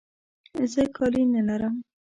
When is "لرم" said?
1.47-1.75